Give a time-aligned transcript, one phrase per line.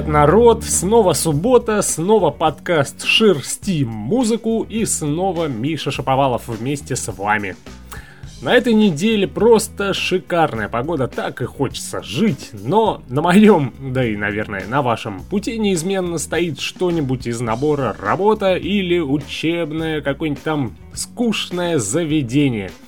[0.00, 0.64] Привет, народ!
[0.64, 7.54] Снова суббота, снова подкаст Шир Стим Музыку и снова Миша Шаповалов вместе с вами.
[8.40, 14.16] На этой неделе просто шикарная погода, так и хочется жить, но на моем, да и,
[14.16, 21.78] наверное, на вашем пути неизменно стоит что-нибудь из набора работа или учебное какое-нибудь там скучное
[21.78, 22.70] заведение–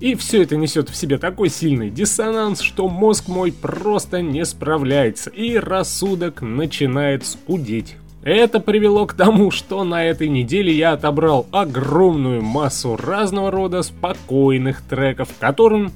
[0.00, 5.30] и все это несет в себе такой сильный диссонанс, что мозг мой просто не справляется,
[5.30, 7.96] и рассудок начинает скудеть.
[8.22, 14.82] Это привело к тому, что на этой неделе я отобрал огромную массу разного рода спокойных
[14.82, 15.92] треков, которым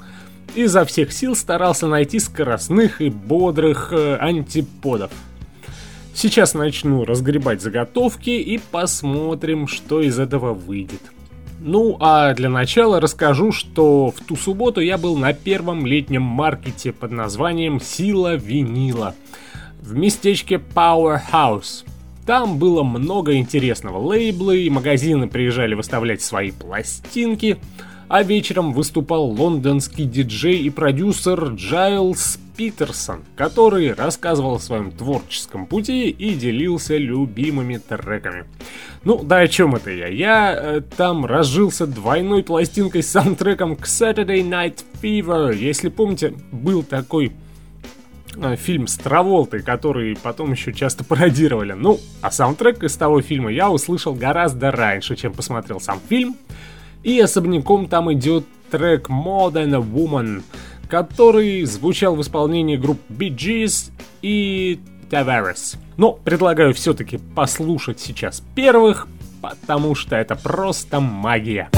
[0.54, 5.10] изо всех сил старался найти скоростных и бодрых э, антиподов.
[6.14, 11.02] Сейчас начну разгребать заготовки и посмотрим, что из этого выйдет.
[11.62, 16.90] Ну, а для начала расскажу, что в ту субботу я был на первом летнем маркете
[16.90, 19.14] под названием «Сила винила»
[19.82, 21.84] в местечке Powerhouse.
[22.24, 23.98] Там было много интересного.
[23.98, 27.58] Лейблы и магазины приезжали выставлять свои пластинки,
[28.08, 36.10] а вечером выступал лондонский диджей и продюсер Джайлс Питерсон, который рассказывал о своем творческом пути
[36.10, 38.44] и делился любимыми треками.
[39.04, 40.08] Ну, да о чем это я?
[40.08, 45.54] Я э, там разжился двойной пластинкой с саундтреком к Saturday Night Fever.
[45.54, 47.32] Если помните, был такой
[48.36, 51.72] э, фильм с Траволтой, который потом еще часто пародировали.
[51.72, 56.36] Ну, а саундтрек из того фильма я услышал гораздо раньше, чем посмотрел сам фильм.
[57.02, 60.42] И особняком там идет трек More Than a Woman—
[60.90, 65.76] который звучал в исполнении групп Bee Gees и Tavares.
[65.96, 69.06] Но предлагаю все-таки послушать сейчас первых,
[69.40, 71.70] потому что это просто магия.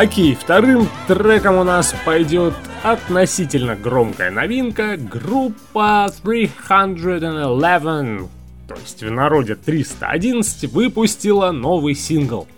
[0.00, 8.30] Окей, вторым треком у нас пойдет относительно громкая новинка группа 311,
[8.66, 12.48] то есть в народе 311, выпустила новый сингл.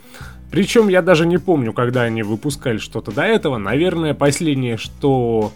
[0.52, 3.58] Причем я даже не помню, когда они выпускали что-то до этого.
[3.58, 5.50] Наверное, последнее, что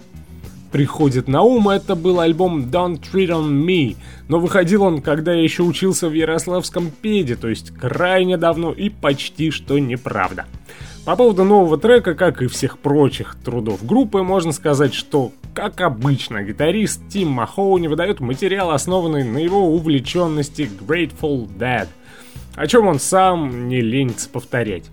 [0.73, 3.95] приходит на ум, это был альбом Don't Treat On Me.
[4.27, 8.89] Но выходил он, когда я еще учился в Ярославском педе, то есть крайне давно и
[8.89, 10.47] почти что неправда.
[11.07, 16.43] По поводу нового трека, как и всех прочих трудов группы, можно сказать, что, как обычно,
[16.43, 21.87] гитарист Тим Махоуни выдает материал, основанный на его увлеченности Grateful Dead,
[22.57, 24.91] о чем он сам не ленится повторять.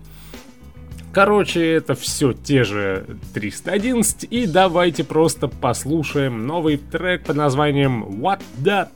[1.12, 8.40] Короче, это все те же 311, и давайте просто послушаем новый трек под названием What
[8.62, 8.86] the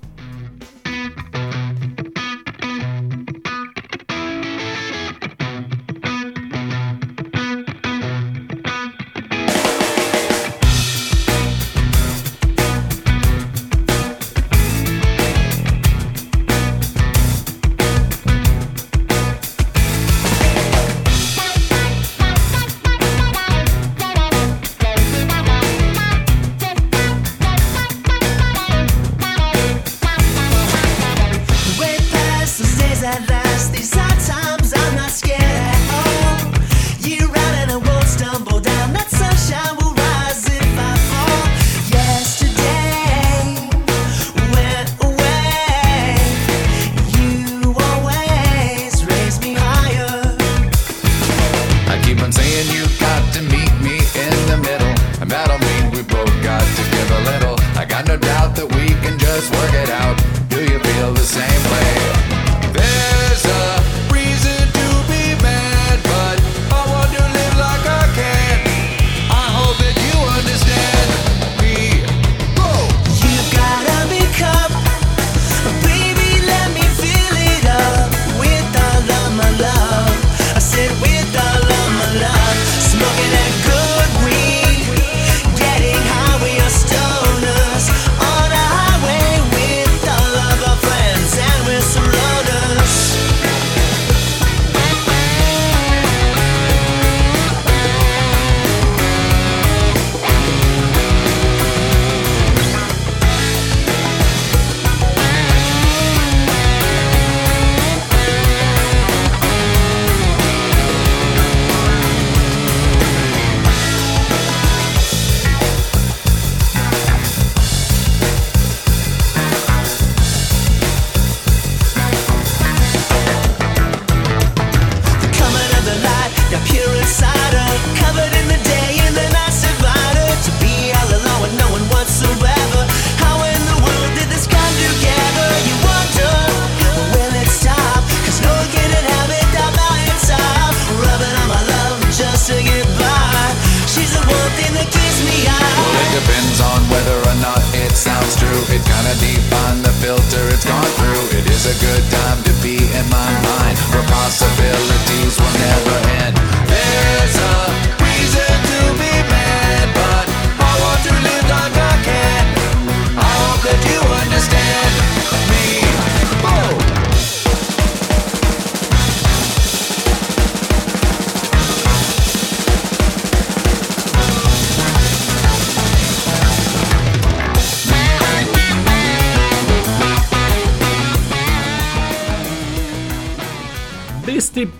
[59.38, 60.17] let's work it out.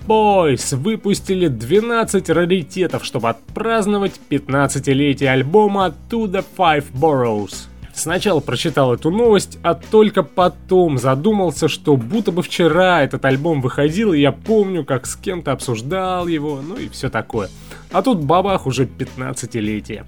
[0.08, 7.67] Boys выпустили 12 раритетов, чтобы отпраздновать 15-летие альбома To The Five Boroughs.
[7.98, 14.12] Сначала прочитал эту новость, а только потом задумался, что будто бы вчера этот альбом выходил,
[14.12, 17.48] и я помню, как с кем-то обсуждал его, ну и все такое.
[17.90, 20.04] А тут бабах уже 15-летие.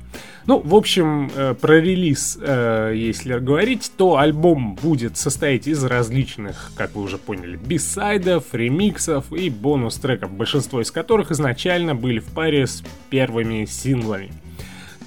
[0.47, 6.71] Ну, в общем, э, про релиз, э, если говорить, то альбом будет состоять из различных,
[6.77, 12.69] как вы уже поняли, бисайдов, ремиксов и бонус-треков, большинство из которых изначально были в паре
[12.69, 14.31] с первыми синглами.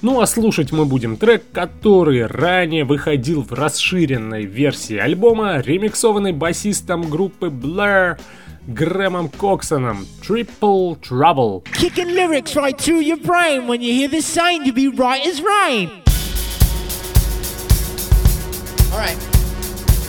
[0.04, 7.08] Ну а слушать мы будем трек, который ранее выходил в расширенной версии альбома, ремиксованный басистом
[7.08, 8.20] группы Blur
[8.66, 11.64] Грэмом Коксоном Triple Trouble.
[11.72, 15.40] Kicking lyrics right through your brain when you hear this sign to be right as
[15.40, 15.88] rain.
[18.92, 19.16] Alright.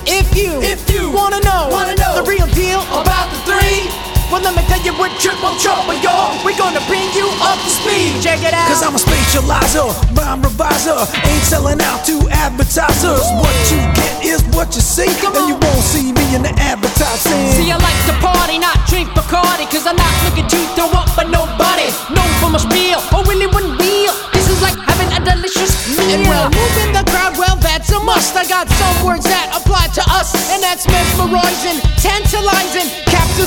[0.05, 4.43] If you, if you wanna know, wanna know the real deal about the three Well,
[4.43, 6.35] let me tell you what triple trouble, y'all.
[6.43, 8.19] We're gonna bring you up to speed.
[8.19, 8.67] Check it out.
[8.67, 11.07] Cause I'm a spatializer, rhyme reviser.
[11.23, 13.23] Ain't selling out to advertisers.
[13.39, 15.07] What you get is what you see.
[15.07, 17.47] And you won't see me in the advertising.
[17.55, 19.71] See, I like to party, not drink Bacardi.
[19.71, 21.87] Cause I'm not looking to throw up for nobody.
[22.11, 24.11] Known for my spiel, or really one meal.
[24.35, 26.11] This is like having a delicious meal.
[26.11, 28.35] And well, moving the crowd, well, that's a must.
[28.35, 32.91] I got some words that apply to us, and that's mesmerizing, tantalizing,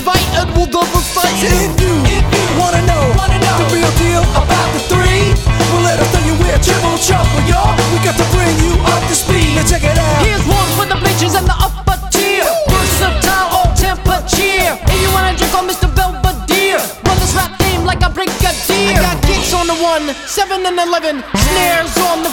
[0.02, 3.58] captivated, will double If you, if you wanna know, Wanna know.
[3.58, 5.34] the real deal about the three,
[5.72, 7.74] well let us tell you we're triple trouble, y'all.
[7.92, 9.56] We got to bring you up to speed.
[9.56, 10.22] Now check it out.
[10.24, 12.46] Here's one for the bleachers and the upper tier.
[12.70, 14.78] Versatile, all temperature.
[14.78, 15.88] And you wanna drink on Mr.
[15.94, 16.78] Belvedere?
[17.06, 19.00] Run this rap game like a I brigadier.
[19.02, 22.30] got kicks on the one, seven and eleven, snares on the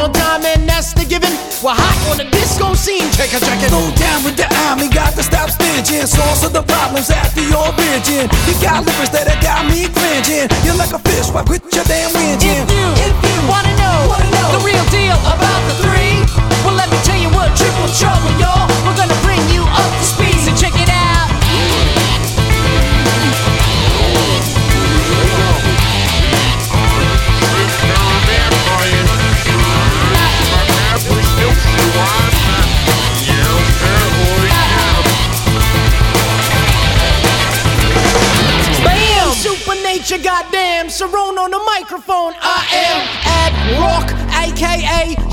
[0.00, 1.32] on time, and that's the given.
[1.64, 3.08] We're hot on the disco scene.
[3.16, 3.70] Check it, check it.
[3.70, 6.06] Go down with the army, got to stop stinking.
[6.06, 8.30] Source of the problems at the origin.
[8.46, 10.46] You got lyrics that have got me cringing.
[10.62, 12.62] You're like a fish, why quit your damn engine?
[12.62, 14.48] If you, if you wanna know, Wanna know.
[14.58, 16.22] the real deal about the three,
[16.62, 18.57] well let me tell you what triple trouble, y'all.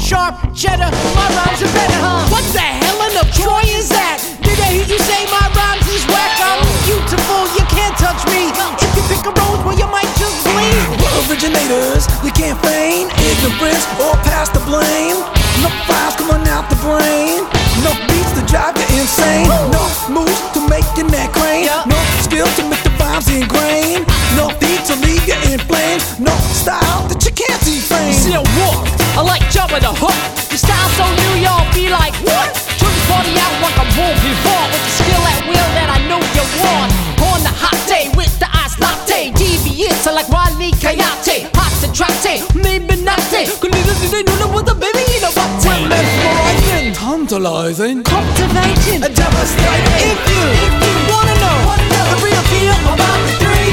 [0.06, 0.86] Sharp cheddar.
[1.18, 2.30] My rhymes are better, huh?
[2.30, 4.22] What the hell in the Troy is that?
[4.46, 6.38] Did I hear you say my rhymes is whack?
[6.46, 8.54] I'm beautiful, you can't touch me.
[8.54, 11.02] If you pick a rose, well, you might just bleed.
[11.02, 15.18] We're originators, you can't feign ignorance or pass the blame.
[15.66, 17.42] No files coming out the brain.
[17.82, 19.50] No beats to drive you insane.
[19.74, 21.66] No moves to make your neck crane.
[21.90, 24.06] No skill to make the rhymes ingrained.
[24.38, 26.22] No beat to leave you in flames.
[26.22, 28.14] No style can't defame.
[28.16, 28.88] See a walk,
[29.20, 30.16] I like jumping the hook.
[30.50, 32.56] Your style so new, y'all be like, what?
[32.80, 36.00] Turn the party out like a wolf before with the skill at will that I
[36.08, 36.90] know you want.
[37.28, 42.42] On the hot day with the ice latte, devious like Wally Coyote, hot to trate,
[42.56, 43.46] maybe not day.
[43.52, 45.90] Cause they don't know what the baby know what time.
[45.90, 49.02] Mesmerizing, tantalizing, Cultivating.
[49.02, 50.14] devastating.
[50.14, 53.72] If you, if you wanna know, what the real deal about the three,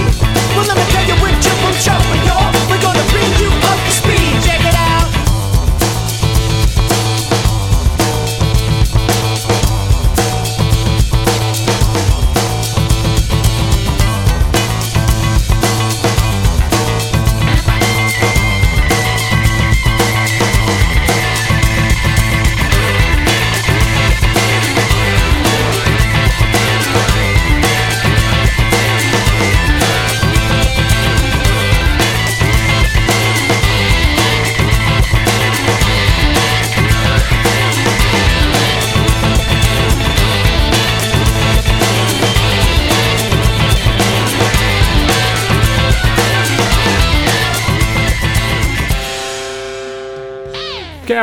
[0.56, 2.51] well, let me tell you we're triple trouble, y'all.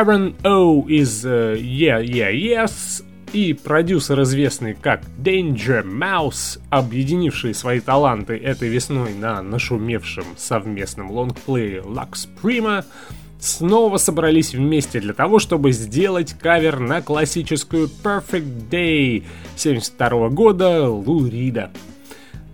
[0.00, 3.04] Karen O из э, Yeah Yeah Yes
[3.34, 11.82] и продюсер, известный как Danger Mouse, объединившие свои таланты этой весной на нашумевшем совместном лонгплее
[11.82, 12.82] Lux Prima,
[13.40, 19.24] снова собрались вместе для того, чтобы сделать кавер на классическую Perfect Day
[19.56, 21.72] 72 года Лу Рида.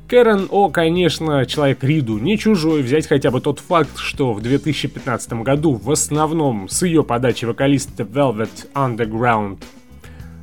[0.08, 5.32] Кэрон О, конечно, человек Риду не чужой, взять хотя бы тот факт, что в 2015
[5.42, 9.58] году в основном с ее подачи вокалиста Velvet Underground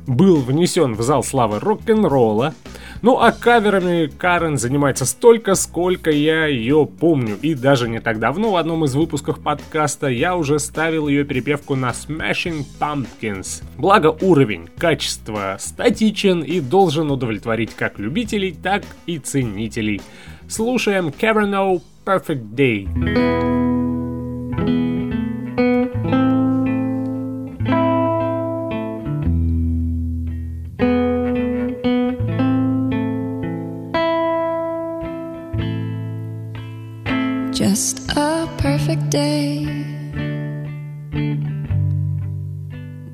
[0.06, 2.54] был внесен в зал славы рок-н-ролла.
[3.02, 7.36] Ну а каверами Карен занимается столько, сколько я ее помню.
[7.42, 11.74] И даже не так давно в одном из выпусков подкаста я уже ставил ее перепевку
[11.74, 13.62] на Smashing Pumpkins.
[13.76, 20.00] Благо уровень качества статичен и должен удовлетворить как любителей, так и ценителей.
[20.48, 23.63] Слушаем Karen O Perfect Day.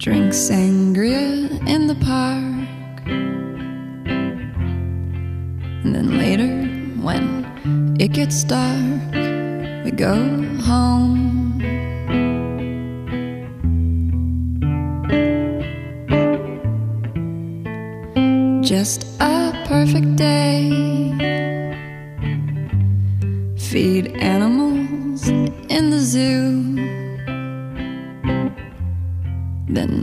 [0.01, 3.07] Drink sangria in the park.
[5.85, 6.49] And then later,
[7.03, 7.45] when
[8.01, 9.13] it gets dark,
[9.85, 10.15] we go
[10.63, 11.61] home.
[18.63, 20.71] Just a perfect day.
[23.59, 24.17] Feed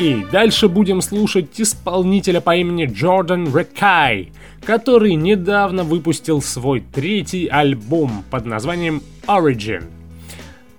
[0.00, 4.32] Окей, дальше будем слушать исполнителя по имени Джордан Рекай,
[4.64, 9.84] который недавно выпустил свой третий альбом под названием Origin.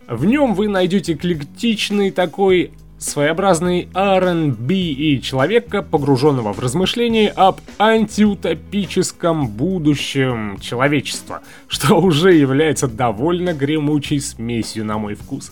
[0.07, 9.47] В нем вы найдете эклектичный такой своеобразный R&B и человека, погруженного в размышления об антиутопическом
[9.49, 15.51] будущем человечества, что уже является довольно гремучей смесью на мой вкус.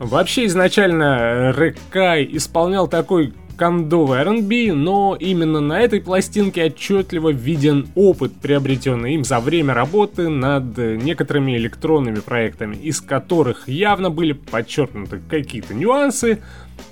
[0.00, 8.32] Вообще изначально Рэкай исполнял такой кондовый R&B, но именно на этой пластинке отчетливо виден опыт,
[8.40, 15.74] приобретенный им за время работы над некоторыми электронными проектами, из которых явно были подчеркнуты какие-то
[15.74, 16.40] нюансы,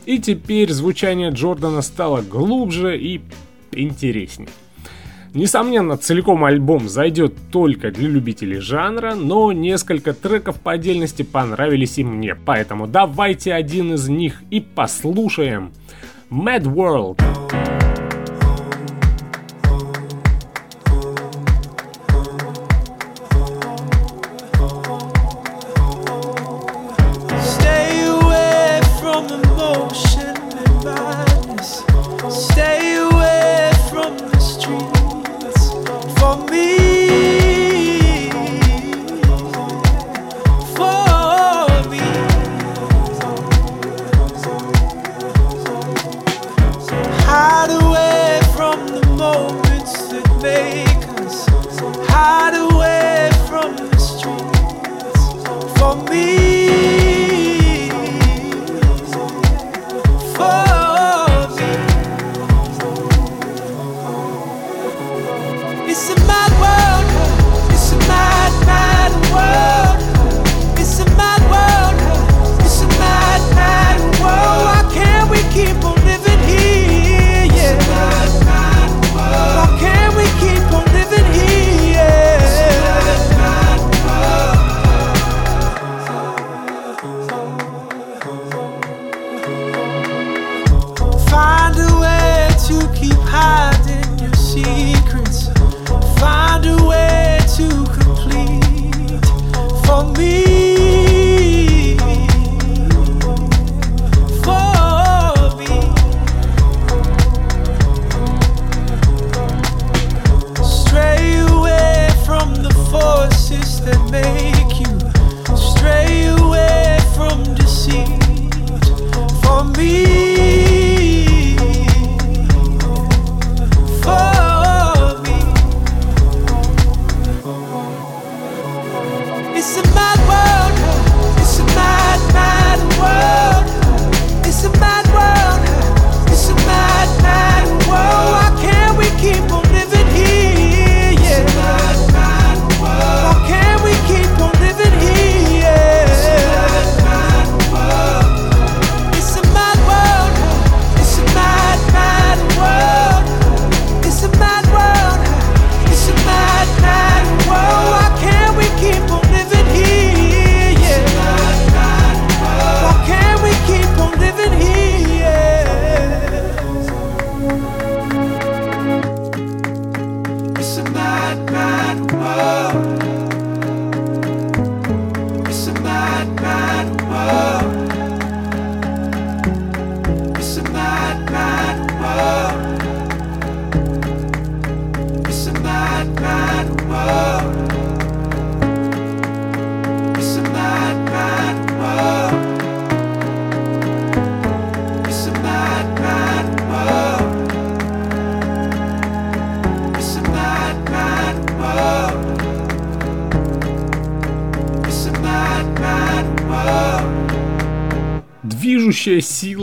[0.04, 3.22] и теперь звучание Джордана стало глубже и
[3.72, 4.50] интереснее.
[5.34, 12.04] Несомненно, целиком альбом зайдет только для любителей жанра, но несколько треков по отдельности понравились и
[12.04, 15.72] мне, поэтому давайте один из них и послушаем.
[16.30, 17.37] Mad World.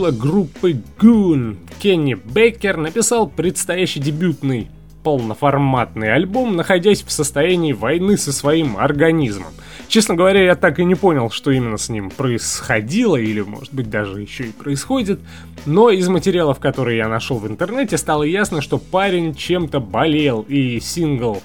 [0.06, 4.68] Сила группы Goon Кенни Бейкер написал предстоящий дебютный
[5.02, 9.52] полноформатный альбом, находясь в состоянии войны со своим организмом.
[9.88, 13.90] Честно говоря, я так и не понял, что именно с ним происходило, или, может быть,
[13.90, 15.18] даже еще и происходит.
[15.64, 20.78] Но из материалов, которые я нашел в интернете, стало ясно, что парень чем-то болел, и
[20.78, 21.42] сингл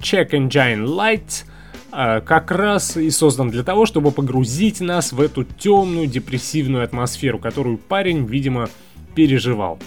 [0.00, 1.44] Check Engine Light
[1.94, 7.78] как раз и создан для того, чтобы погрузить нас в эту темную депрессивную атмосферу, которую
[7.78, 8.68] парень, видимо,
[9.14, 9.78] переживал.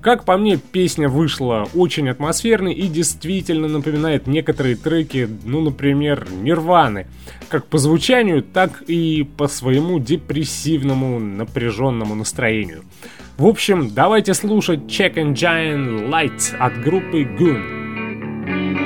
[0.00, 7.06] Как по мне, песня вышла очень атмосферной и действительно напоминает некоторые треки, ну, например, Нирваны.
[7.48, 12.84] Как по звучанию, так и по своему депрессивному напряженному настроению.
[13.36, 18.85] В общем, давайте слушать Check Engine Light от группы Goon.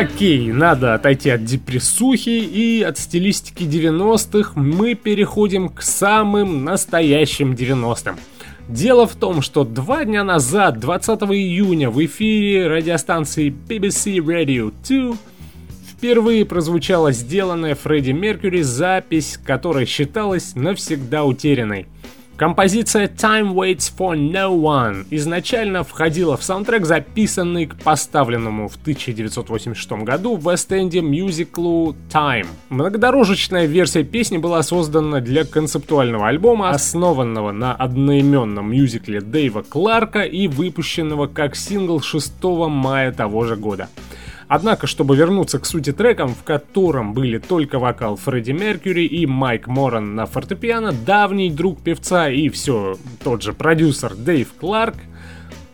[0.00, 8.16] Окей, надо отойти от депрессухи и от стилистики 90-х мы переходим к самым настоящим 90-м.
[8.66, 15.18] Дело в том, что два дня назад, 20 июня, в эфире радиостанции BBC Radio 2
[15.90, 21.86] впервые прозвучала сделанная Фредди Меркьюри запись, которая считалась навсегда утерянной–
[22.40, 29.92] Композиция Time Waits for No One изначально входила в саундтрек, записанный к поставленному в 1986
[30.04, 32.46] году в Вест-Энде мюзиклу Time.
[32.70, 40.48] Многодорожечная версия песни была создана для концептуального альбома, основанного на одноименном мюзикле Дэйва Кларка и
[40.48, 43.90] выпущенного как сингл 6 мая того же года.
[44.50, 49.68] Однако, чтобы вернуться к сути трека, в котором были только вокал Фредди Меркьюри и Майк
[49.68, 54.96] Моран на фортепиано, давний друг певца и все тот же продюсер Дэйв Кларк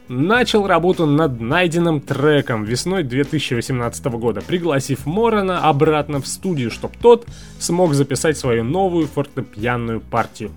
[0.09, 7.27] начал работу над найденным треком весной 2018 года, пригласив Морана обратно в студию, чтобы тот
[7.59, 10.51] смог записать свою новую фортепианную партию.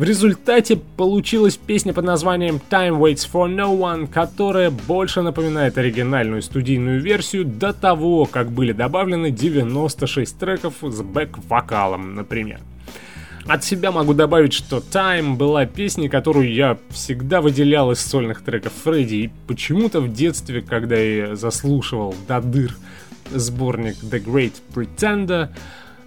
[0.00, 6.40] В результате получилась песня под названием Time Waits for No One, которая больше напоминает оригинальную
[6.40, 12.60] студийную версию до того, как были добавлены 96 треков с бэк-вокалом, например.
[13.46, 18.72] От себя могу добавить, что Time была песней, которую я всегда выделял из сольных треков
[18.84, 22.74] Фредди, и почему-то в детстве, когда я заслушивал до дыр
[23.30, 25.50] сборник The Great Pretender,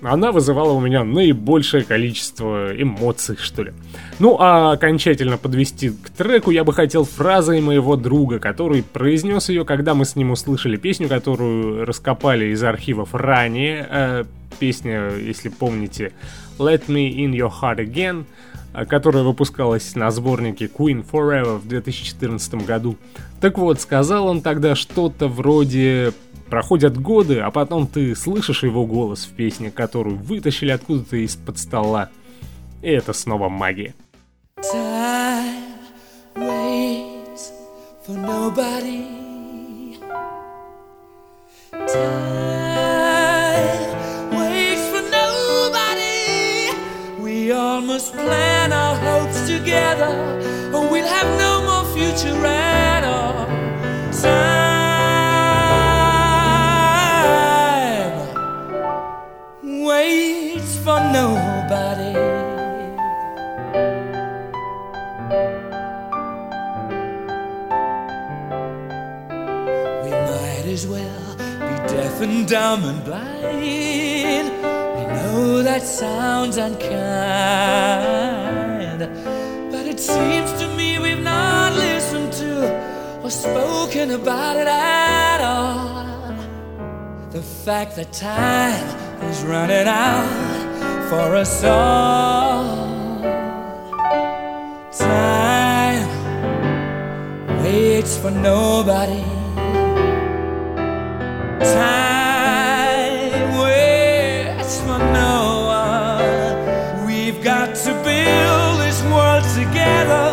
[0.03, 3.73] она вызывала у меня наибольшее количество эмоций, что ли.
[4.19, 9.65] Ну, а окончательно подвести к треку я бы хотел фразой моего друга, который произнес ее,
[9.65, 13.87] когда мы с ним услышали песню, которую раскопали из архивов ранее.
[13.89, 14.23] Э,
[14.59, 16.13] песня, если помните,
[16.59, 18.25] Let Me In Your Heart Again,
[18.73, 22.97] э, которая выпускалась на сборнике Queen Forever в 2014 году.
[23.41, 26.13] Так вот, сказал он тогда что-то вроде
[26.49, 32.09] Проходят годы, а потом ты слышишь его голос в песне, которую вытащили откуда-то из-под стола.
[32.81, 33.93] И это снова магия.
[47.93, 50.09] Must plan our hopes together,
[50.73, 53.45] or we'll have no more future at all.
[54.19, 54.72] Time
[60.83, 62.13] for nobody.
[70.03, 74.47] We might as well be deaf and dumb and blind.
[74.97, 76.89] We know that sounds unkind,
[79.71, 82.51] but it seems to me we've not listened to
[83.23, 86.03] or spoken about it at all.
[87.31, 92.63] The fact that time is running out for us all.
[94.91, 96.07] Time
[97.63, 99.23] waits for nobody.
[101.59, 107.05] Time waits for no one.
[107.05, 110.27] We've got to build this world together,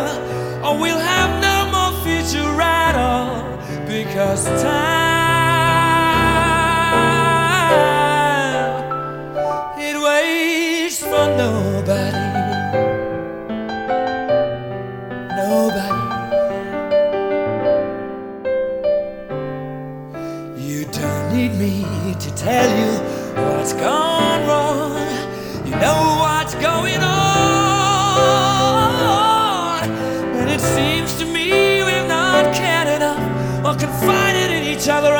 [0.63, 3.57] or we'll have no more future at all.
[3.87, 5.10] Because time.
[33.91, 35.13] confided in each other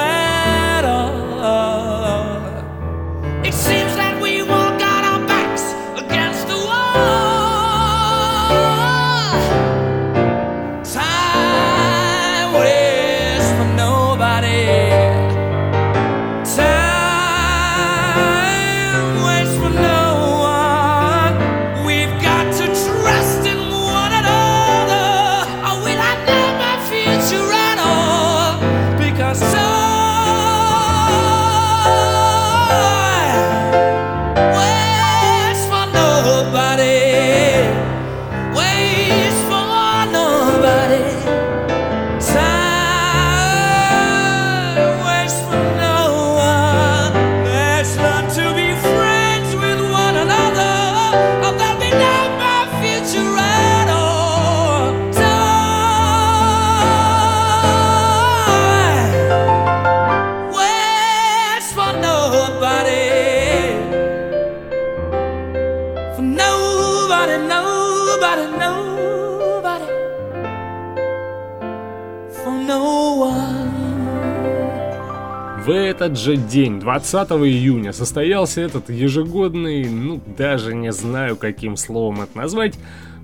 [76.01, 82.37] этот же день, 20 июня, состоялся этот ежегодный, ну даже не знаю каким словом это
[82.37, 82.75] назвать,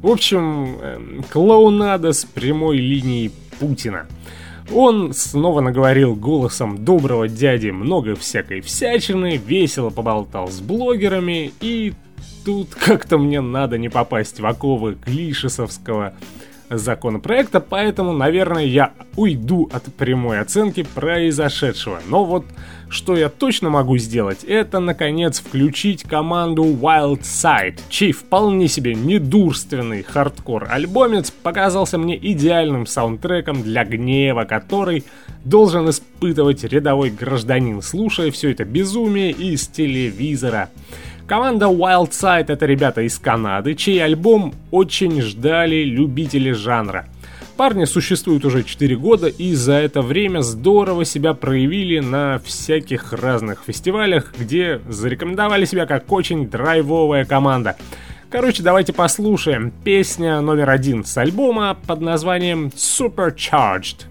[0.01, 4.07] в общем, эм, клоунада с прямой линией Путина.
[4.71, 11.93] Он снова наговорил голосом доброго дяди много всякой всячины, весело поболтал с блогерами, и
[12.45, 16.13] тут как-то мне надо не попасть в оковы клишесовского
[16.69, 21.99] законопроекта, поэтому, наверное, я уйду от прямой оценки произошедшего.
[22.08, 22.45] Но вот
[22.89, 30.03] что я точно могу сделать, это, наконец, включить команду Wild Side, чей вполне себе недурственный
[30.03, 35.03] хардкор-альбомец показался мне идеальным саундтреком для гнева, который
[35.43, 40.69] должен испытывать рядовой гражданин, слушая все это безумие из телевизора.
[41.27, 47.05] Команда Wildside это ребята из Канады, чей альбом очень ждали любители жанра.
[47.57, 53.63] Парни существуют уже 4 года и за это время здорово себя проявили на всяких разных
[53.67, 57.75] фестивалях, где зарекомендовали себя как очень драйвовая команда.
[58.29, 59.73] Короче, давайте послушаем.
[59.83, 64.05] Песня номер один с альбома под названием Supercharged.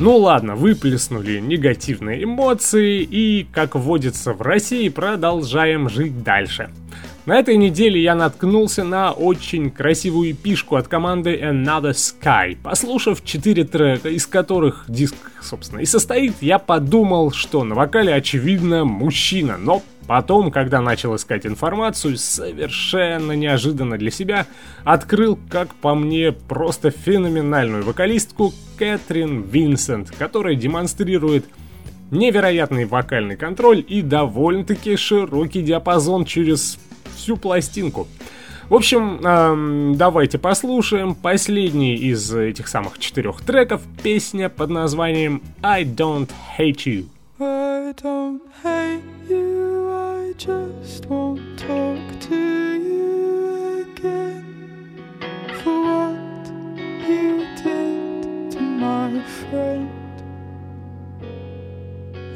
[0.00, 6.70] Ну ладно, выплеснули негативные эмоции и, как водится в России, продолжаем жить дальше.
[7.24, 12.56] На этой неделе я наткнулся на очень красивую пишку от команды Another Sky.
[12.60, 18.84] Послушав 4 трека, из которых диск, собственно, и состоит, я подумал, что на вокале, очевидно,
[18.84, 24.48] мужчина, но Потом, когда начал искать информацию, совершенно неожиданно для себя
[24.82, 31.46] открыл, как по мне, просто феноменальную вокалистку Кэтрин Винсент, которая демонстрирует
[32.10, 36.80] невероятный вокальный контроль и довольно-таки широкий диапазон через
[37.14, 38.08] всю пластинку.
[38.68, 45.84] В общем, эм, давайте послушаем последний из этих самых четырех треков, песня под названием I
[45.84, 47.06] Don't Hate You.
[47.38, 51.98] I don't hate you, I just won't talk
[52.28, 54.44] to you again
[55.62, 56.48] for what
[57.06, 59.90] you did to my friend.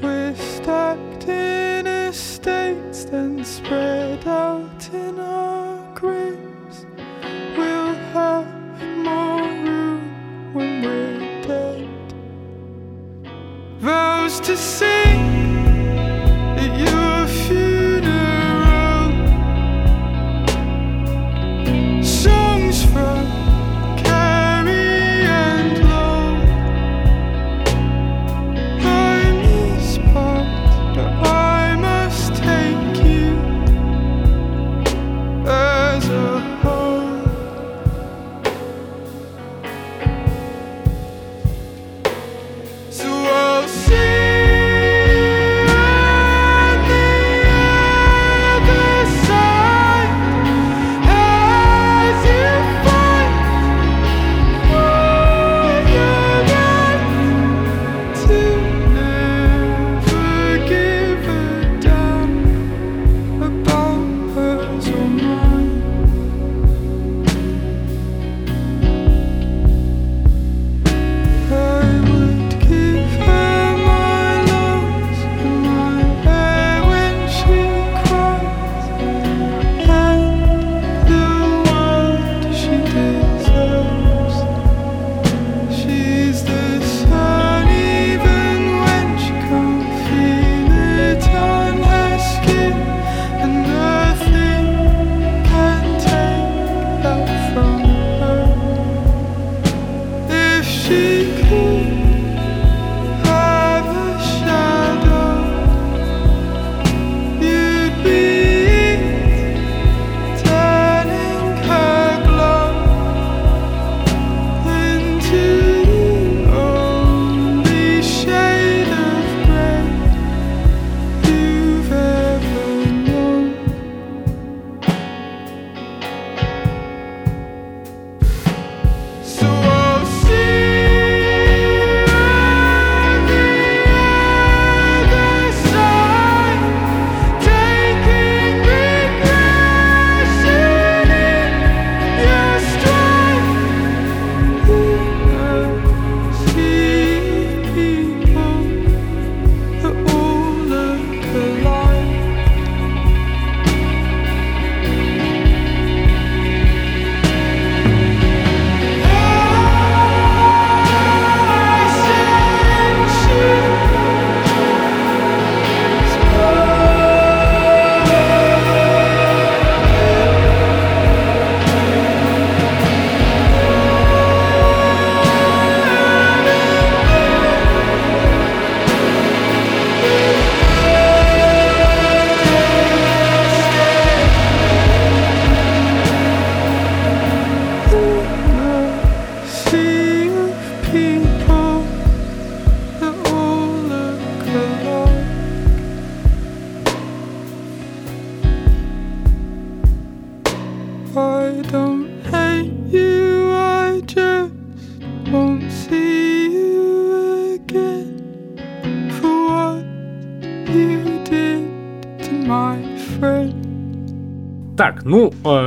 [0.03, 6.87] We're stacked in estates, then spread out in our graves.
[7.57, 8.47] We'll have
[8.97, 11.89] more room when we're dead
[13.81, 15.06] vows to sing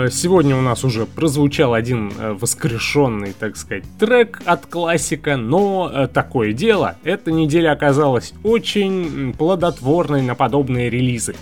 [0.10, 6.08] сегодня у нас уже прозвучал один э, воскрешенный, так сказать, трек от классика, но э,
[6.08, 11.36] такое дело, эта неделя оказалась очень плодотворной на подобные релизы.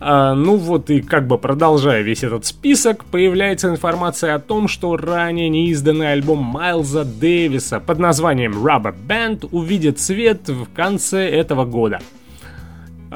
[0.00, 4.96] А, ну вот и как бы продолжая весь этот список, появляется информация о том, что
[4.96, 12.00] ранее неизданный альбом Майлза Дэвиса под названием Rubber Band увидит свет в конце этого года.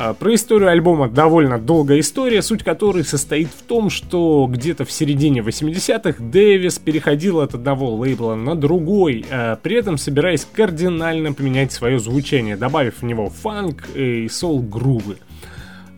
[0.00, 4.92] А, про историю альбома довольно долгая история, суть которой состоит в том, что где-то в
[4.92, 11.72] середине 80-х Дэвис переходил от одного лейбла на другой, а, при этом собираясь кардинально поменять
[11.72, 15.16] свое звучание, добавив в него фанк и сол-грувы.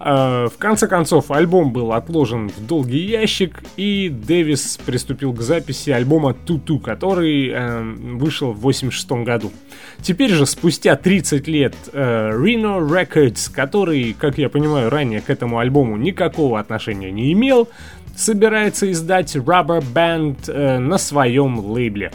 [0.03, 5.91] А, в конце концов, альбом был отложен в долгий ящик, и Дэвис приступил к записи
[5.91, 9.53] альбома «Туту», который э, вышел в 86 году.
[10.01, 15.59] Теперь же, спустя 30 лет, э, Reno Records, который, как я понимаю, ранее к этому
[15.59, 17.69] альбому никакого отношения не имел,
[18.17, 22.11] собирается издать Rubber Band э, на своем лейбле.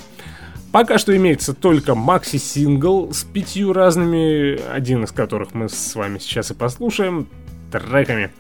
[0.72, 6.50] Пока что имеется только макси-сингл с пятью разными, один из которых мы с вами сейчас
[6.50, 7.28] и послушаем
[7.72, 8.32] треками.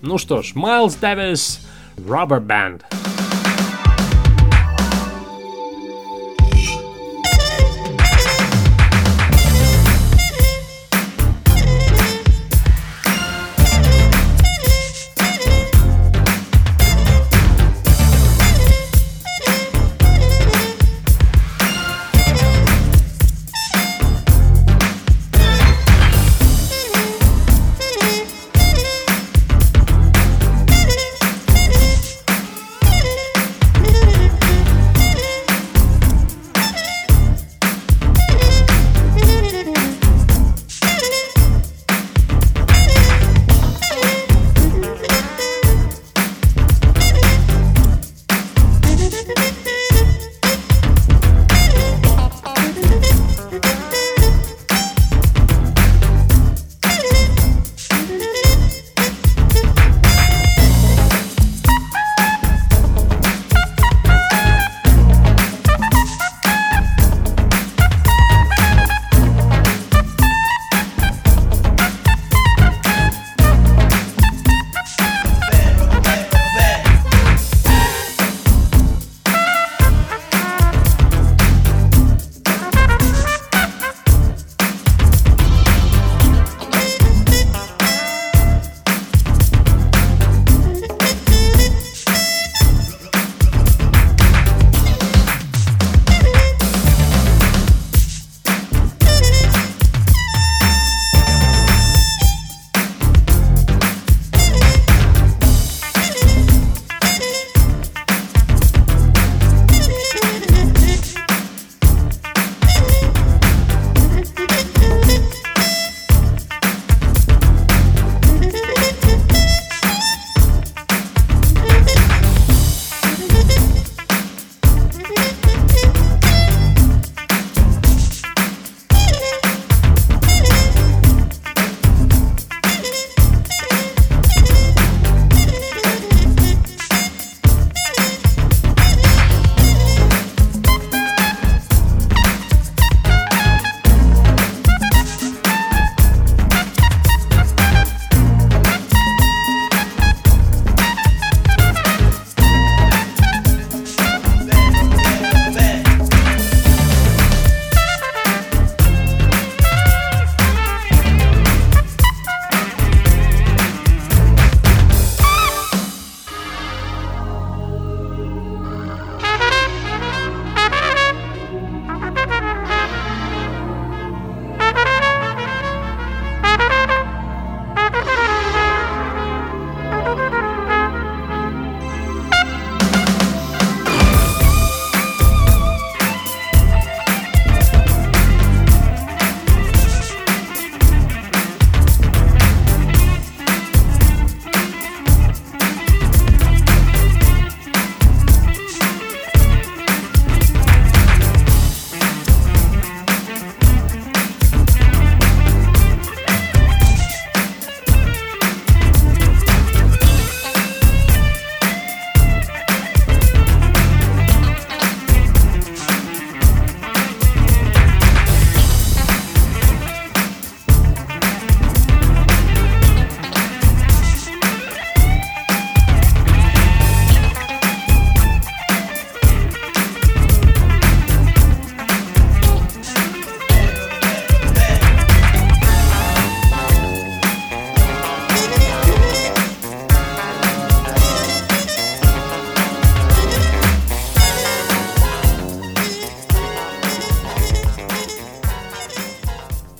[0.00, 1.66] Ну что ж, Майлз Дэвис,
[1.96, 2.82] Rubber Band.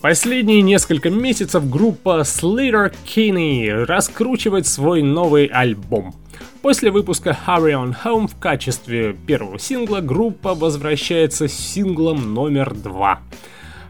[0.02, 6.16] Последние несколько месяцев группа Slater Kinney раскручивает свой новый альбом.
[6.60, 13.20] После выпуска Hurry On Home в качестве первого сингла группа возвращается с синглом номер два.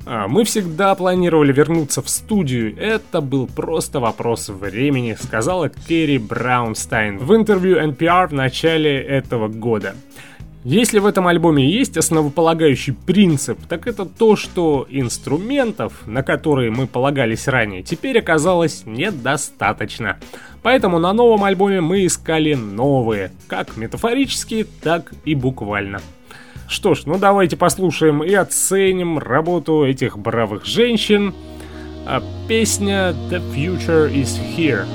[0.05, 7.17] А, мы всегда планировали вернуться в студию, это был просто вопрос времени, сказала Керри Браунстайн
[7.17, 9.95] в интервью NPR в начале этого года.
[10.65, 16.87] Если в этом альбоме есть основополагающий принцип, так это то, что инструментов, на которые мы
[16.87, 20.19] полагались ранее, теперь оказалось недостаточно.
[20.63, 26.01] Поэтому на новом альбоме мы искали новые, как метафорически, так и буквально.
[26.69, 31.35] Что ж, ну давайте послушаем и оценим работу этих бравых женщин.
[32.07, 34.87] А песня The Future is Here.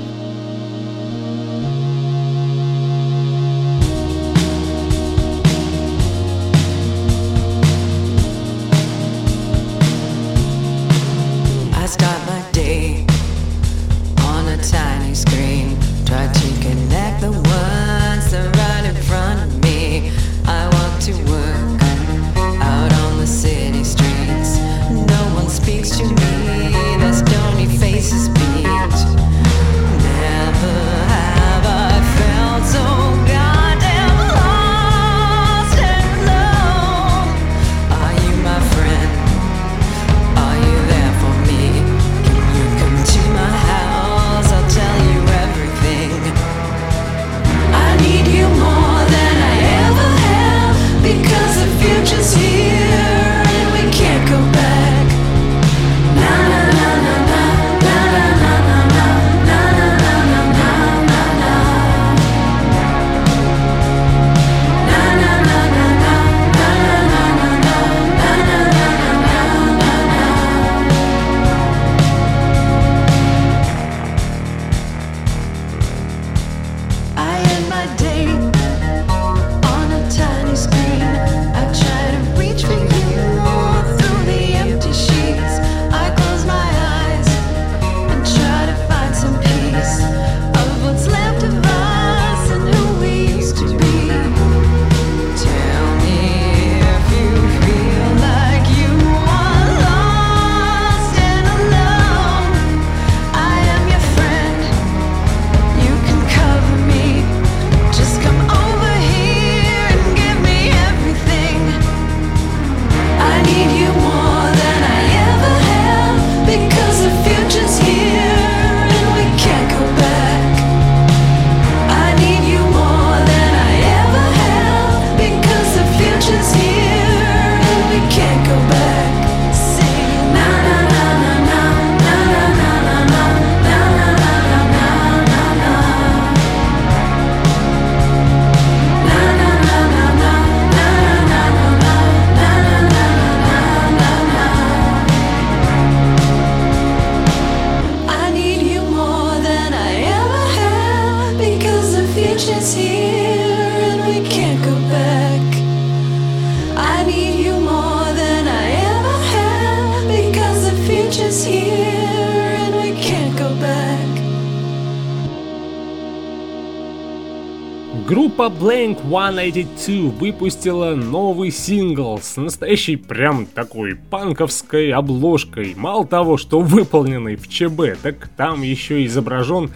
[168.08, 175.74] Группа Blink-182 выпустила новый сингл с настоящей прям такой панковской обложкой.
[175.76, 179.70] Мало того, что выполненный в ЧБ, так там еще изображен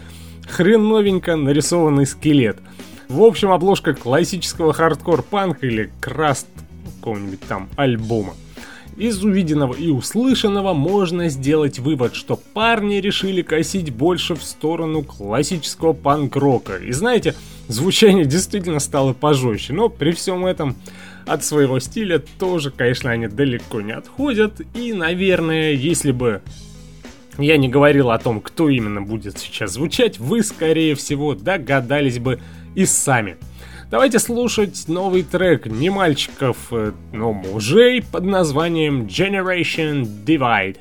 [0.48, 2.56] хреновенько нарисованный скелет.
[3.12, 6.46] В общем, обложка классического хардкор-панка или краст
[6.96, 8.32] какого-нибудь там альбома.
[8.96, 15.92] Из увиденного и услышанного можно сделать вывод, что парни решили косить больше в сторону классического
[15.92, 16.76] панк-рока.
[16.76, 17.34] И знаете,
[17.68, 20.74] звучание действительно стало пожестче, но при всем этом
[21.26, 24.62] от своего стиля тоже, конечно, они далеко не отходят.
[24.74, 26.40] И, наверное, если бы
[27.36, 32.40] я не говорил о том, кто именно будет сейчас звучать, вы, скорее всего, догадались бы
[32.74, 33.36] и сами.
[33.90, 40.78] Давайте слушать новый трек не мальчиков, э, но мужей под названием Generation Divide.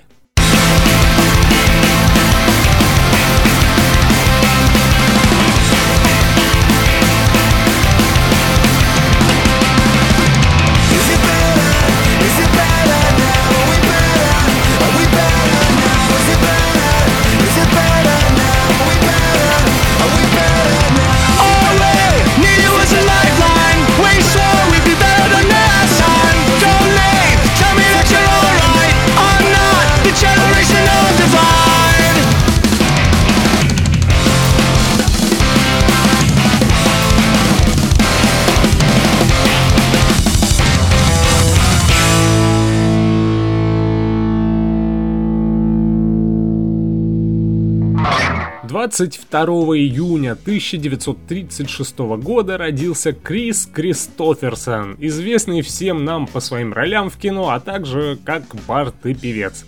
[48.87, 49.43] 22
[49.77, 57.59] июня 1936 года родился Крис Кристоферсон, известный всем нам по своим ролям в кино, а
[57.59, 59.65] также как Барт и певец.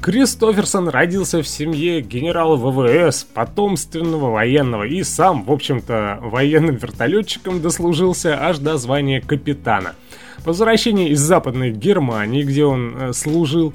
[0.00, 8.36] Кристоферсон родился в семье генерала ВВС, потомственного военного, и сам, в общем-то, военным вертолетчиком дослужился
[8.36, 9.94] аж до звания капитана.
[10.38, 13.74] По возвращении из Западной Германии, где он э, служил,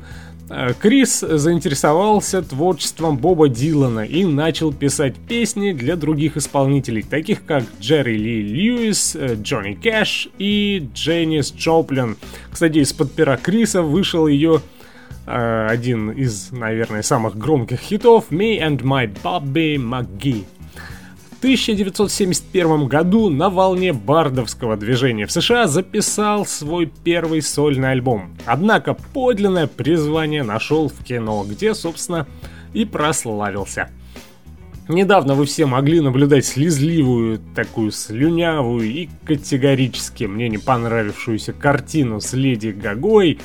[0.79, 8.15] Крис заинтересовался творчеством Боба Дилана и начал писать песни для других исполнителей, таких как Джерри
[8.15, 12.17] Ли Льюис, э, Джонни Кэш и Дженнис Джоплин.
[12.51, 14.61] Кстати, из-под пера Криса вышел ее
[15.25, 20.45] э, один из, наверное, самых громких хитов «Me and My Bobby McGee».
[21.45, 28.35] 1971 году на волне бардовского движения в США записал свой первый сольный альбом.
[28.47, 32.25] Однако подлинное призвание нашел в кино, где, собственно,
[32.73, 33.91] и прославился.
[34.87, 42.33] Недавно вы все могли наблюдать слезливую, такую слюнявую и категорически мне не понравившуюся картину с
[42.33, 43.37] Леди Гагой,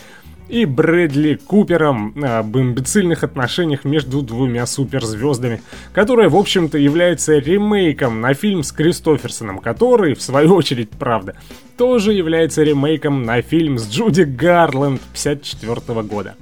[0.50, 8.34] и Брэдли Купером об имбецильных отношениях между двумя суперзвездами, которая, в общем-то, является ремейком на
[8.34, 11.36] фильм с Кристоферсоном, который, в свою очередь, правда,
[11.78, 16.34] тоже является ремейком на фильм с Джуди Гарленд 54 года.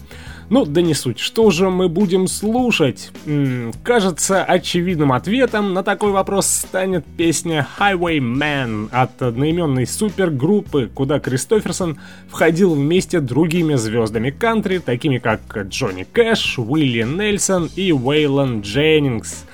[0.51, 1.18] Ну, да не суть.
[1.18, 3.11] Что же мы будем слушать?
[3.26, 11.20] М -м, кажется, очевидным ответом на такой вопрос станет песня Highwayman от одноименной супергруппы, куда
[11.20, 11.99] Кристоферсон
[12.30, 19.44] входил вместе другими звездами кантри, такими как Джонни Кэш, Уилли Нельсон и Уэйлон Дженнингс.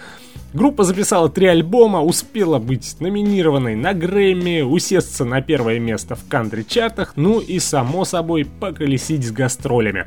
[0.52, 7.14] Группа записала три альбома, успела быть номинированной на Грэмми, усесться на первое место в кантри-чартах,
[7.16, 10.06] ну и, само собой, поколесить с гастролями.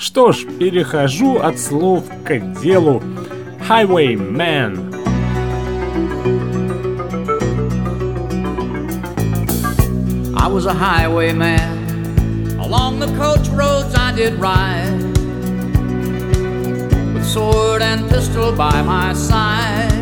[0.00, 3.02] Что ж, перехожу от слов к делу.
[3.68, 4.94] Highwayman.
[10.36, 12.58] I was a highwayman.
[12.60, 15.02] Along the coach roads I did ride.
[17.14, 19.92] With sword and pistol by my side.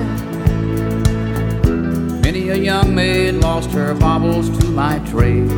[2.23, 5.51] Many a young maid lost her baubles to my trade.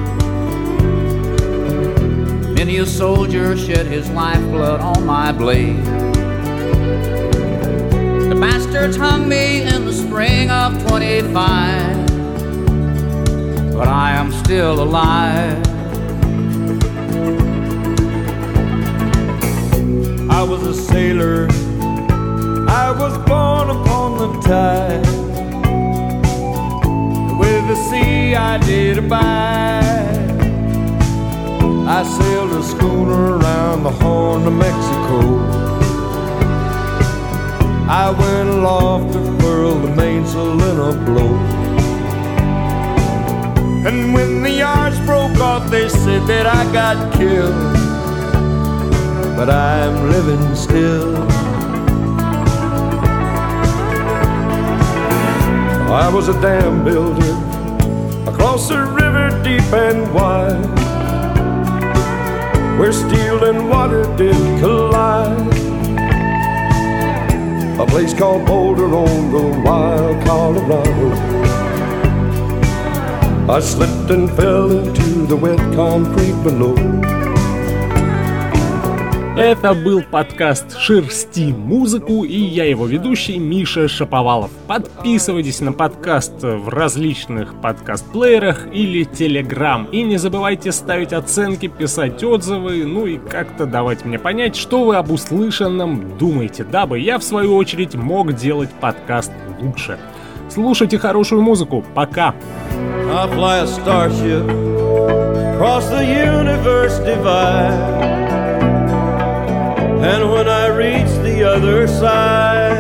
[2.62, 5.84] Many a soldier shed his lifeblood on my blade.
[8.30, 11.34] The bastards hung me in the spring of 25,
[13.74, 15.58] but I am still alive.
[20.30, 21.48] I was a sailor,
[22.70, 25.08] I was born upon the tide.
[27.40, 30.41] With the sea I did abide.
[31.94, 35.20] I sailed a schooner around the Horn of Mexico.
[37.90, 41.36] I went aloft to furl the mainsail in a blow.
[43.86, 47.76] And when the yards broke off, they said that I got killed.
[49.36, 51.18] But I'm living still.
[55.92, 57.34] I was a dam builder
[58.32, 60.91] across a river deep and wide
[62.78, 65.48] where steel and water did collide.
[67.80, 71.12] A place called Boulder on the wild Colorado.
[73.52, 77.21] I slipped and fell into the wet concrete below.
[79.42, 84.52] Это был подкаст «Шерсти музыку» и я его ведущий Миша Шаповалов.
[84.68, 89.86] Подписывайтесь на подкаст в различных подкаст-плеерах или Телеграм.
[89.86, 94.98] И не забывайте ставить оценки, писать отзывы, ну и как-то давать мне понять, что вы
[94.98, 99.98] об услышанном думаете, дабы я в свою очередь мог делать подкаст лучше.
[100.50, 101.84] Слушайте хорошую музыку.
[101.96, 102.36] Пока!
[103.12, 104.48] I fly a starship
[105.58, 108.21] across the universe divide.
[110.04, 112.76] And when I reach the other side,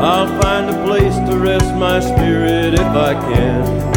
[0.00, 3.88] I'll find a place to rest my spirit if I can.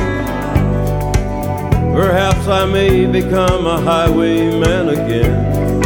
[1.96, 5.82] Perhaps I may become a highwayman again.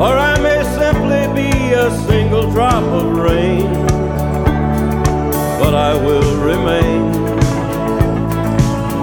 [0.00, 3.70] Or I may simply be a single drop of rain.
[5.60, 7.12] But I will remain.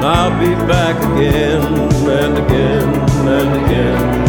[0.04, 1.62] I'll be back again
[2.10, 2.88] and again
[3.28, 4.27] and again.